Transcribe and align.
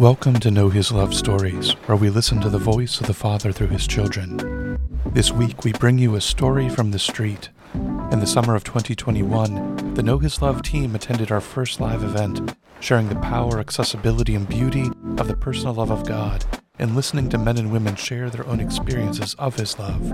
Welcome 0.00 0.40
to 0.40 0.50
Know 0.50 0.70
His 0.70 0.90
Love 0.90 1.12
Stories, 1.12 1.72
where 1.84 1.94
we 1.94 2.08
listen 2.08 2.40
to 2.40 2.48
the 2.48 2.56
voice 2.56 3.02
of 3.02 3.06
the 3.06 3.12
Father 3.12 3.52
through 3.52 3.66
His 3.66 3.86
children. 3.86 4.78
This 5.04 5.30
week, 5.30 5.62
we 5.62 5.74
bring 5.74 5.98
you 5.98 6.14
a 6.14 6.22
story 6.22 6.70
from 6.70 6.90
the 6.90 6.98
street. 6.98 7.50
In 7.74 8.18
the 8.18 8.26
summer 8.26 8.54
of 8.54 8.64
2021, 8.64 9.92
the 9.92 10.02
Know 10.02 10.16
His 10.16 10.40
Love 10.40 10.62
team 10.62 10.94
attended 10.94 11.30
our 11.30 11.42
first 11.42 11.82
live 11.82 12.02
event, 12.02 12.56
sharing 12.80 13.10
the 13.10 13.16
power, 13.16 13.60
accessibility, 13.60 14.34
and 14.34 14.48
beauty 14.48 14.86
of 15.18 15.28
the 15.28 15.36
personal 15.36 15.74
love 15.74 15.90
of 15.90 16.08
God 16.08 16.46
and 16.78 16.96
listening 16.96 17.28
to 17.28 17.36
men 17.36 17.58
and 17.58 17.70
women 17.70 17.94
share 17.94 18.30
their 18.30 18.46
own 18.46 18.58
experiences 18.58 19.34
of 19.34 19.56
His 19.56 19.78
love. 19.78 20.10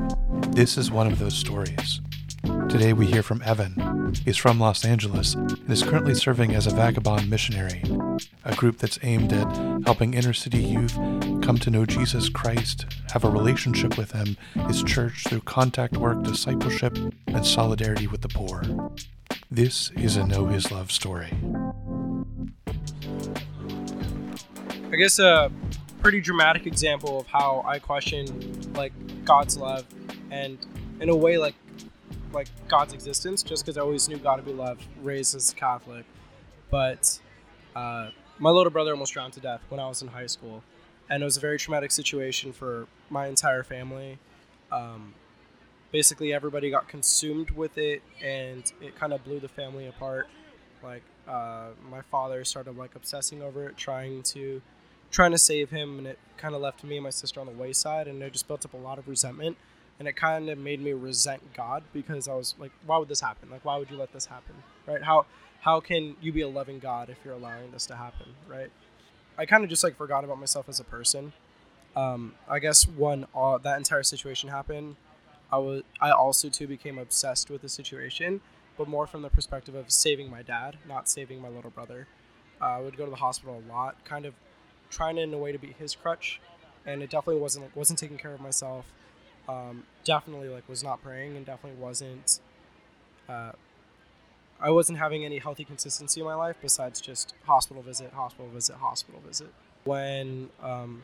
This 0.53 0.77
is 0.77 0.91
one 0.91 1.07
of 1.07 1.21
those 1.21 1.39
stories. 1.39 2.01
Today 2.77 2.93
we 2.93 3.07
hear 3.07 3.23
from 3.23 3.41
Evan. 3.41 4.13
He's 4.27 4.37
from 4.37 4.61
Los 4.61 4.85
Angeles 4.85 5.33
and 5.33 5.71
is 5.71 5.83
currently 5.83 6.13
serving 6.13 6.55
as 6.55 6.67
a 6.67 6.75
vagabond 6.75 7.31
missionary, 7.31 7.83
a 8.45 8.55
group 8.55 8.77
that's 8.77 8.99
aimed 9.03 9.33
at 9.33 9.51
helping 9.87 10.13
inner 10.13 10.35
city 10.35 10.63
youth 10.63 10.95
come 11.43 11.57
to 11.57 11.71
know 11.71 11.87
Jesus 11.87 12.29
Christ, 12.29 12.85
have 13.13 13.25
a 13.25 13.31
relationship 13.31 13.97
with 13.97 14.13
Him, 14.13 14.37
His 14.67 14.83
church 14.83 15.25
through 15.27 15.41
contact 15.41 15.97
work, 15.97 16.23
discipleship, 16.23 16.99
and 17.29 17.47
solidarity 17.47 18.09
with 18.09 18.21
the 18.21 18.29
poor. 18.29 18.63
This 19.51 19.91
is 19.93 20.19
a 20.19 20.27
Know 20.27 20.45
His 20.45 20.71
Love 20.71 20.93
story. 20.93 21.33
I 24.93 24.97
guess 24.97 25.19
a 25.19 25.51
pretty 26.03 26.21
dramatic 26.21 26.67
example 26.67 27.21
of 27.21 27.27
how 27.27 27.65
I 27.67 27.79
question 27.79 28.71
like 28.75 28.93
God's 29.25 29.57
love 29.57 29.87
and 30.31 30.59
in 31.01 31.09
a 31.09 31.17
way 31.17 31.39
like 31.39 31.55
like 32.37 32.49
God's 32.69 32.93
existence 32.93 33.43
just 33.43 33.65
because 33.65 33.77
I 33.77 33.81
always 33.81 34.09
knew 34.09 34.19
God 34.19 34.37
to 34.37 34.43
be 34.43 34.53
love, 34.53 34.79
raised 35.03 35.35
as 35.35 35.51
a 35.51 35.55
Catholic. 35.55 36.05
But 36.71 37.19
uh, 37.75 38.11
my 38.39 38.51
little 38.51 38.71
brother 38.71 38.93
almost 38.93 39.13
drowned 39.13 39.33
to 39.33 39.41
death 39.41 39.63
when 39.71 39.81
I 39.81 39.89
was 39.89 40.03
in 40.03 40.09
high 40.09 40.27
school, 40.27 40.63
and 41.11 41.23
it 41.23 41.25
was 41.25 41.37
a 41.37 41.41
very 41.41 41.59
traumatic 41.59 41.91
situation 41.91 42.53
for 42.53 42.87
my 43.11 43.27
entire 43.27 43.63
family. 43.65 44.19
Um, 44.71 45.15
basically, 45.91 46.33
everybody 46.33 46.71
got 46.71 46.89
consumed 46.89 47.51
with 47.51 47.79
it, 47.79 48.03
and 48.23 48.71
it 48.81 48.95
kind 48.97 49.13
of 49.13 49.25
blew 49.25 49.41
the 49.41 49.49
family 49.49 49.87
apart. 49.87 50.29
Like 50.83 51.03
uh, 51.27 51.69
my 51.91 52.03
father 52.03 52.45
started 52.45 52.77
like 52.77 52.95
obsessing 52.95 53.43
over 53.43 53.67
it, 53.69 53.77
trying 53.77 54.23
to 54.25 54.61
trying 55.11 55.31
to 55.31 55.39
save 55.39 55.71
him, 55.71 55.99
and 55.99 56.07
it 56.07 56.19
kind 56.37 56.55
of 56.55 56.61
left 56.61 56.85
me 56.85 56.97
and 56.97 57.05
my 57.05 57.11
sister 57.11 57.41
on 57.41 57.47
the 57.47 57.53
wayside, 57.53 58.07
and 58.07 58.23
it 58.23 58.33
just 58.33 58.47
built 58.47 58.65
up 58.67 58.75
a 58.75 58.77
lot 58.77 58.99
of 58.99 59.09
resentment 59.09 59.57
and 59.99 60.07
it 60.07 60.17
kind 60.17 60.49
of 60.51 60.59
made 60.59 60.81
me 60.81 60.93
resent 60.93 61.43
God 61.55 61.83
because 61.93 62.29
I 62.29 62.35
was 62.35 62.55
like, 62.59 62.73
why 62.85 62.99
would 62.99 63.09
this 63.09 63.21
happen? 63.21 63.51
Like, 63.51 63.65
why 63.65 63.79
would 63.79 63.91
you 63.91 63.97
let 63.97 64.13
this 64.13 64.27
happen? 64.27 64.55
Right? 64.87 65.03
How 65.03 65.27
how 65.61 65.81
can 65.81 66.17
you 66.21 66.33
be 66.33 66.43
a 66.43 66.49
loving 66.49 66.79
God 66.79 67.11
if 67.11 67.17
you're 67.25 67.35
allowing 67.35 67.71
this 67.73 67.87
to 67.87 67.97
happen? 67.97 68.27
Right? 68.49 68.71
I 69.39 69.47
kind 69.47 69.65
of 69.65 69.71
just 69.71 69.83
like 69.83 69.97
forgot 69.97 70.25
about 70.25 70.39
myself 70.39 70.69
as 70.69 70.81
a 70.81 70.85
person. 70.85 71.33
Um, 71.95 72.35
I 72.49 72.59
guess 72.59 72.87
when 72.87 73.27
all, 73.35 73.59
that 73.59 73.79
entire 73.79 74.03
situation 74.03 74.51
happened, 74.51 74.97
I 75.51 75.59
was 75.59 75.83
I 76.01 76.11
also 76.11 76.49
too 76.49 76.67
became 76.67 76.99
obsessed 76.99 77.51
with 77.51 77.63
the 77.63 77.69
situation, 77.69 78.41
but 78.77 78.89
more 78.89 79.07
from 79.07 79.23
the 79.23 79.31
perspective 79.31 79.75
of 79.75 79.91
saving 79.91 80.31
my 80.31 80.43
dad, 80.43 80.77
not 80.87 81.09
saving 81.09 81.41
my 81.41 81.49
little 81.49 81.71
brother. 81.71 82.07
Uh, 82.61 82.65
I 82.65 82.81
would 82.81 82.97
go 82.97 83.05
to 83.05 83.11
the 83.11 83.17
hospital 83.17 83.63
a 83.67 83.73
lot, 83.73 83.97
kind 84.05 84.27
of 84.27 84.35
trying 84.91 85.19
in 85.19 85.33
a 85.33 85.39
way 85.39 85.53
to 85.53 85.59
be 85.59 85.75
his 85.79 85.95
crutch, 85.95 86.41
and 86.85 87.03
it 87.03 87.11
definitely 87.11 87.41
wasn't 87.41 87.67
like, 87.67 87.77
wasn't 87.77 87.99
taking 87.99 88.19
care 88.19 88.33
of 88.33 88.41
myself 88.41 88.87
um, 89.49 89.85
definitely 90.05 90.49
like 90.49 90.69
was 90.69 90.83
not 90.83 91.03
praying 91.03 91.37
and 91.37 91.47
definitely 91.47 91.81
wasn't 91.81 92.41
uh, 93.29 93.53
i 94.61 94.71
wasn't 94.71 94.99
having 94.99 95.25
any 95.25 95.39
healthy 95.39 95.65
consistency 95.65 96.21
in 96.21 96.27
my 96.27 96.35
life 96.35 96.57
besides 96.63 97.01
just 97.01 97.35
hospital 97.45 97.83
visit 97.83 98.13
hospital 98.13 98.49
visit 98.51 98.77
hospital 98.77 99.21
visit. 99.27 99.53
When 99.85 100.51
um, 100.63 101.03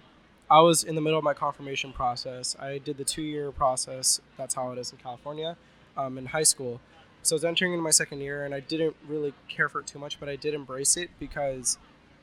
i 0.50 0.60
was 0.60 0.82
in 0.84 0.94
the 0.94 1.00
middle 1.00 1.18
of 1.18 1.24
my 1.24 1.34
confirmation 1.34 1.92
process 1.92 2.56
i 2.58 2.78
did 2.78 2.96
the 2.96 3.04
two 3.04 3.22
year 3.22 3.52
process 3.52 4.20
that's 4.36 4.54
how 4.54 4.72
it 4.72 4.78
is 4.78 4.92
in 4.92 4.98
california 4.98 5.56
um, 5.96 6.16
in 6.16 6.26
high 6.26 6.42
school. 6.42 6.80
So 7.22 7.34
i 7.34 7.36
was 7.36 7.44
entering 7.44 7.72
into 7.72 7.82
my 7.82 7.90
second 7.90 8.20
year 8.20 8.44
and 8.44 8.54
i 8.54 8.60
didn't 8.60 8.96
really 9.06 9.34
care 9.48 9.68
for 9.68 9.80
it 9.80 9.86
too 9.86 9.98
much 9.98 10.18
but 10.18 10.28
i 10.28 10.36
did 10.36 10.54
embrace 10.54 10.96
it 10.96 11.10
because 11.18 11.78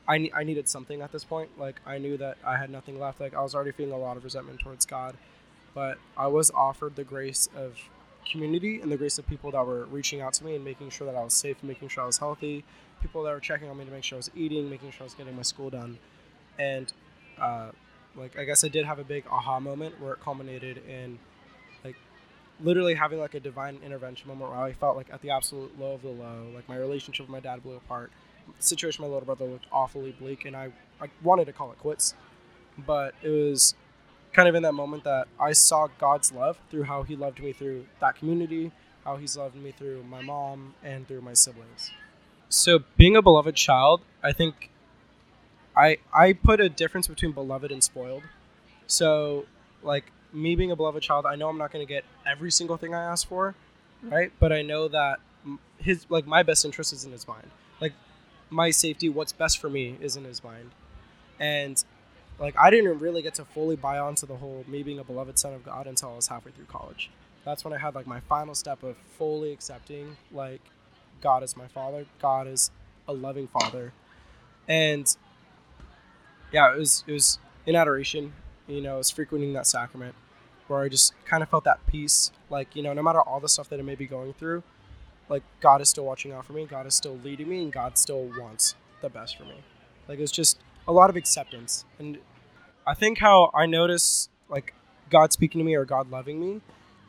I, 0.08 0.28
I 0.34 0.44
needed 0.44 0.68
something 0.68 1.03
at 1.03 1.12
this 1.12 1.24
point. 1.24 1.52
Like 1.59 1.79
i 1.85 1.97
knew 2.00 2.18
that 2.18 2.38
i 2.44 2.58
had 2.58 2.72
nothing 2.72 3.00
left. 3.00 3.19
Like 3.19 3.35
i 3.35 3.41
was 3.41 3.53
already 3.53 3.72
feeling 3.72 3.94
a 3.94 3.97
lot 3.97 4.18
of 4.18 4.24
resentment 4.24 4.59
towards 4.59 4.85
god 4.85 5.16
but 5.74 5.97
I 6.18 6.28
was 6.28 6.52
offered 6.52 6.96
the 6.96 7.03
grace 7.03 7.50
of 7.56 7.78
community 8.30 8.80
and 8.81 8.91
the 8.91 8.97
grace 8.97 9.18
of 9.18 9.28
people 9.28 9.52
that 9.52 9.66
were 9.66 9.85
reaching 9.85 10.22
out 10.22 10.34
to 10.34 10.46
me 10.46 10.56
and 10.56 10.63
making 10.63 10.90
sure 10.90 11.07
that 11.07 11.16
I 11.16 11.24
was 11.24 11.34
safe, 11.34 11.57
making 11.63 11.88
sure 11.88 12.03
I 12.03 12.06
was 12.06 12.18
healthy, 12.18 12.63
people 13.02 13.24
that 13.24 13.31
were 13.31 13.40
checking 13.40 13.69
on 13.69 13.78
me 13.78 13.85
to 13.85 13.91
make 13.91 14.03
sure 14.03 14.18
I 14.18 14.19
was 14.19 14.31
eating, 14.35 14.69
making 14.69 14.91
sure 14.91 15.02
I 15.02 15.03
was 15.06 15.13
getting 15.13 15.35
my 15.35 15.41
school 15.41 15.69
done, 15.69 15.97
and 16.58 16.91
uh, 17.40 17.72
like 18.16 18.38
I 18.38 18.44
guess 18.44 18.63
I 18.63 18.68
did 18.68 18.85
have 18.85 19.00
a 19.00 19.03
big 19.03 19.25
aha 19.29 19.59
moment 19.59 20.00
where 20.02 20.13
it 20.13 20.22
culminated 20.22 20.81
in 20.88 21.19
like 21.84 21.96
literally 22.59 22.96
having 22.96 23.19
like 23.19 23.34
a 23.34 23.40
divine 23.40 23.79
intervention 23.85 24.28
moment 24.28 24.52
where 24.52 24.59
I 24.59 24.74
felt 24.74 24.97
like 24.97 25.08
at 25.12 25.22
the 25.22 25.31
absolute 25.31 25.79
low 25.79 25.94
of 25.94 26.02
the 26.02 26.09
low, 26.09 26.47
like 26.53 26.68
my 26.68 26.78
relationship 26.78 27.28
with 27.28 27.31
my 27.31 27.40
dad 27.40 27.63
blew 27.63 27.75
apart. 27.75 28.12
The 28.58 28.63
situation 28.63 29.03
with 29.03 29.09
my 29.09 29.13
little 29.13 29.35
brother 29.35 29.52
looked 29.52 29.68
awfully 29.72 30.12
bleak, 30.12 30.46
and 30.46 30.56
I, 30.56 30.72
I 31.00 31.08
wanted 31.24 31.46
to 31.46 31.53
call 31.53 31.72
it 31.72 31.78
quits, 31.79 32.16
but 32.78 33.13
it 33.22 33.29
was 33.29 33.75
kind 34.39 34.47
of 34.47 34.55
in 34.55 34.63
that 34.63 34.73
moment 34.73 35.03
that 35.03 35.27
I 35.38 35.51
saw 35.51 35.89
God's 36.00 36.31
love 36.31 36.57
through 36.72 36.83
how 36.83 37.03
He 37.03 37.17
loved 37.17 37.41
me 37.41 37.51
through 37.51 37.85
that 38.00 38.16
community, 38.16 38.72
how 39.03 39.17
He's 39.17 39.35
loved 39.35 39.57
me 39.57 39.72
through 39.72 40.03
my 40.03 40.22
mom 40.22 40.75
and 40.81 41.05
through 41.05 41.19
my 41.19 41.33
siblings. 41.33 41.91
So, 42.47 42.79
being 42.95 43.17
a 43.17 43.22
beloved 43.22 43.55
child, 43.55 44.01
I 44.23 44.31
think 44.31 44.69
I 45.75 45.97
I 46.13 46.31
put 46.31 46.61
a 46.61 46.69
difference 46.69 47.07
between 47.07 47.33
beloved 47.33 47.69
and 47.69 47.83
spoiled. 47.83 48.23
So, 48.88 49.45
like 49.83 50.05
me 50.31 50.55
being 50.55 50.72
a 50.72 50.75
beloved 50.78 51.03
child, 51.03 51.25
I 51.25 51.35
know 51.35 51.49
I'm 51.49 51.57
not 51.57 51.73
going 51.73 51.85
to 51.85 51.94
get 51.94 52.05
every 52.25 52.51
single 52.51 52.78
thing 52.78 52.95
I 52.95 53.03
ask 53.03 53.28
for, 53.28 53.55
right? 54.03 54.31
But 54.39 54.53
I 54.53 54.61
know 54.61 54.88
that 54.88 55.19
his 55.79 56.05
like 56.09 56.25
my 56.25 56.44
best 56.44 56.63
interest 56.63 56.94
is 56.94 57.03
in 57.03 57.11
his 57.11 57.28
mind. 57.28 57.49
Like 57.81 57.94
my 58.49 58.72
safety, 58.72 59.09
what's 59.09 59.33
best 59.33 59.57
for 59.57 59.69
me 59.69 59.97
is 59.99 60.16
in 60.16 60.23
his 60.23 60.41
mind. 60.45 60.72
And 61.41 61.83
like 62.39 62.55
I 62.57 62.69
didn't 62.69 63.00
really 63.00 63.22
get 63.22 63.35
to 63.35 63.45
fully 63.45 63.75
buy 63.75 64.00
onto 64.00 64.25
the 64.25 64.38
whole 64.38 64.63
me 64.67 64.83
being 64.83 65.00
a 65.00 65.03
beloved 65.03 65.38
son 65.38 65.53
of 65.53 65.63
God 65.63 65.88
until 65.88 66.09
I 66.11 66.16
was 66.16 66.27
halfway 66.27 66.51
through 66.51 66.66
college. 66.66 67.09
That's 67.45 67.63
when 67.63 67.73
I 67.73 67.77
had 67.77 67.95
like 67.95 68.07
my 68.07 68.19
final 68.22 68.55
step 68.55 68.83
of 68.83 68.97
fully 69.17 69.51
accepting 69.51 70.17
like 70.31 70.61
God 71.22 71.44
is 71.44 71.57
my 71.57 71.67
father, 71.67 72.05
God 72.22 72.47
is 72.47 72.72
a 73.07 73.13
loving 73.13 73.47
father. 73.47 73.94
And 74.67 75.16
yeah, 76.51 76.73
it 76.73 76.78
was 76.78 77.03
it 77.07 77.11
was 77.11 77.39
in 77.66 77.75
adoration, 77.75 78.33
you 78.67 78.81
know, 78.81 78.95
it 78.95 78.99
was 78.99 79.09
frequenting 79.09 79.53
that 79.53 79.67
sacrament 79.67 80.16
where 80.67 80.81
I 80.81 80.89
just 80.89 81.13
kind 81.25 81.41
of 81.41 81.49
felt 81.49 81.63
that 81.63 81.85
peace, 81.88 82.31
like, 82.49 82.75
you 82.75 82.83
know, 82.83 82.94
no 82.94 83.01
matter 83.01 83.22
all 83.22 83.39
the 83.39 83.49
stuff 83.49 83.69
that 83.69 83.79
I 83.79 83.83
may 83.83 83.95
be 83.95 84.05
going 84.05 84.33
through, 84.33 84.61
like 85.28 85.44
God 85.61 85.81
is 85.81 85.89
still 85.89 86.05
watching 86.05 86.31
out 86.31 86.45
for 86.45 86.53
me, 86.53 86.66
God 86.66 86.85
is 86.85 86.94
still 86.95 87.17
leading 87.23 87.49
me, 87.49 87.63
and 87.63 87.72
God 87.72 87.97
still 87.97 88.29
wants 88.38 88.75
the 89.01 89.09
best 89.09 89.38
for 89.38 89.45
me. 89.45 89.63
Like 90.07 90.19
it's 90.19 90.31
just 90.31 90.59
a 90.89 90.91
lot 90.91 91.09
of 91.09 91.16
acceptance. 91.16 91.85
And 92.00 92.17
I 92.85 92.95
think 92.95 93.19
how 93.19 93.51
I 93.53 93.67
notice 93.67 94.27
like 94.50 94.73
God 95.11 95.31
speaking 95.31 95.59
to 95.59 95.66
me 95.66 95.75
or 95.75 95.85
God 95.85 96.09
loving 96.09 96.39
me 96.39 96.61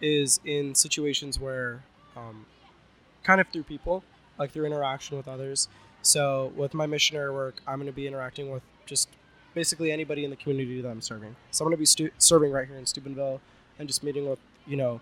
is 0.03 0.39
in 0.45 0.75
situations 0.75 1.41
where, 1.41 1.83
um, 2.15 2.45
kind 3.23 3.41
of 3.41 3.49
through 3.49 3.63
people, 3.63 4.05
like 4.39 4.53
through 4.53 4.67
interaction 4.67 5.17
with 5.17 5.27
others. 5.27 5.69
So 6.03 6.53
with 6.55 6.75
my 6.75 6.85
missionary 6.87 7.33
work, 7.33 7.57
I'm 7.67 7.77
going 7.77 7.87
to 7.87 7.93
be 7.93 8.07
interacting 8.07 8.51
with 8.51 8.63
just 8.85 9.09
basically 9.55 9.91
anybody 9.91 10.25
in 10.25 10.31
the 10.31 10.37
community 10.37 10.83
that 10.83 10.89
I'm 10.89 11.01
serving. 11.01 11.35
So 11.51 11.65
I'm 11.65 11.71
going 11.71 11.77
to 11.77 11.81
be 11.81 11.87
stu- 11.87 12.11
serving 12.19 12.53
right 12.53 12.69
here 12.69 12.77
in 12.77 12.85
Steubenville 12.85 13.41
and 13.79 13.89
just 13.89 14.03
meeting 14.03 14.29
with, 14.29 14.39
you 14.67 14.77
know, 14.77 15.01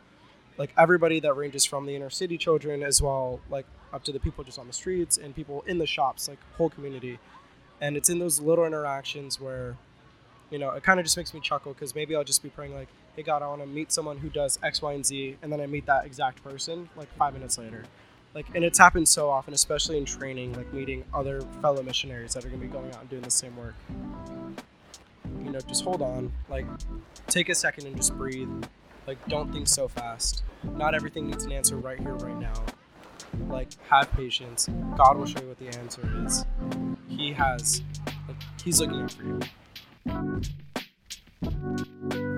like 0.56 0.72
everybody 0.78 1.18
that 1.20 1.34
ranges 1.34 1.64
from 1.64 1.84
the 1.84 1.96
inner 1.96 2.10
city 2.10 2.38
children 2.38 2.84
as 2.84 3.02
well, 3.02 3.40
like 3.50 3.66
up 3.92 4.04
to 4.04 4.12
the 4.12 4.20
people 4.20 4.44
just 4.44 4.58
on 4.58 4.68
the 4.68 4.72
streets 4.72 5.16
and 5.16 5.34
people 5.34 5.64
in 5.66 5.78
the 5.78 5.86
shops, 5.86 6.28
like 6.28 6.38
whole 6.56 6.70
community 6.70 7.18
and 7.80 7.96
it's 7.96 8.08
in 8.08 8.18
those 8.18 8.40
little 8.40 8.64
interactions 8.64 9.40
where 9.40 9.76
you 10.50 10.58
know 10.58 10.70
it 10.70 10.82
kind 10.82 10.98
of 10.98 11.04
just 11.06 11.16
makes 11.16 11.34
me 11.34 11.40
chuckle 11.40 11.72
because 11.72 11.94
maybe 11.94 12.14
i'll 12.16 12.24
just 12.24 12.42
be 12.42 12.48
praying 12.48 12.74
like 12.74 12.88
hey 13.16 13.22
god 13.22 13.42
i 13.42 13.46
want 13.46 13.60
to 13.60 13.66
meet 13.66 13.92
someone 13.92 14.16
who 14.18 14.28
does 14.28 14.58
x 14.62 14.80
y 14.80 14.92
and 14.92 15.04
z 15.04 15.36
and 15.42 15.52
then 15.52 15.60
i 15.60 15.66
meet 15.66 15.86
that 15.86 16.04
exact 16.04 16.42
person 16.42 16.88
like 16.96 17.08
five 17.16 17.34
minutes 17.34 17.58
later. 17.58 17.84
Like 18.34 18.46
and 18.54 18.62
it's 18.62 18.78
happened 18.78 19.08
so 19.08 19.30
often 19.30 19.54
especially 19.54 19.96
in 19.96 20.04
training 20.04 20.52
like 20.52 20.72
meeting 20.72 21.02
other 21.14 21.40
fellow 21.62 21.82
missionaries 21.82 22.34
that 22.34 22.44
are 22.44 22.48
going 22.48 22.60
to 22.60 22.66
be 22.66 22.72
going 22.72 22.90
out 22.94 23.00
and 23.00 23.10
doing 23.10 23.22
the 23.22 23.30
same 23.30 23.56
work. 23.56 23.74
You 25.44 25.50
know 25.50 25.60
just 25.60 25.82
hold 25.82 26.02
on 26.02 26.30
like 26.48 26.66
take 27.26 27.48
a 27.48 27.54
second 27.54 27.86
and 27.86 27.96
just 27.96 28.16
breathe. 28.16 28.48
Like 29.06 29.18
don't 29.28 29.50
think 29.50 29.66
so 29.66 29.88
fast. 29.88 30.44
Not 30.62 30.94
everything 30.94 31.26
needs 31.26 31.44
an 31.44 31.52
answer 31.52 31.76
right 31.76 31.98
here 31.98 32.14
right 32.16 32.38
now. 32.38 32.62
Like 33.48 33.68
have 33.88 34.12
patience. 34.12 34.68
God 34.96 35.16
will 35.16 35.26
show 35.26 35.40
you 35.40 35.48
what 35.48 35.58
the 35.58 35.68
answer 35.78 36.02
is 36.26 36.44
he 37.08 37.32
has 37.32 37.82
like 38.26 38.36
he's 38.62 38.80
looking 38.80 39.02
out 39.02 39.12
for 39.12 39.24
you 39.24 39.40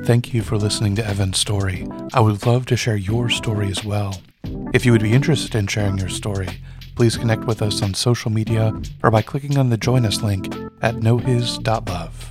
Thank 0.05 0.35
you 0.35 0.43
for 0.43 0.57
listening 0.57 0.97
to 0.97 1.07
Evan's 1.07 1.39
story. 1.39 1.87
I 2.13 2.21
would 2.21 2.45
love 2.45 2.67
to 2.67 2.77
share 2.77 2.97
your 2.97 3.31
story 3.31 3.71
as 3.71 3.85
well. 3.85 4.21
If 4.75 4.85
you 4.85 4.93
would 4.93 5.03
be 5.03 5.13
interested 5.13 5.55
in 5.55 5.69
sharing 5.69 5.99
your 5.99 6.09
story, 6.09 6.49
please 6.97 7.17
connect 7.17 7.45
with 7.45 7.63
us 7.63 7.83
on 7.83 7.95
social 7.95 8.31
media 8.31 8.73
or 9.03 9.11
by 9.11 9.23
clicking 9.23 9.57
on 9.57 9.71
the 9.71 9.77
Join 9.77 10.05
Us 10.05 10.23
link 10.23 10.47
at 10.83 10.97
knowhis.love. 10.97 12.30